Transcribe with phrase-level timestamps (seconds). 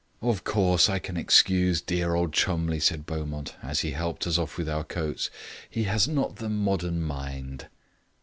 [0.23, 4.57] "Of course, I can excuse dear old Cholmondeliegh," said Beaumont, as he helped us off
[4.57, 5.29] with our coats.
[5.69, 7.67] "He has not the modern mind."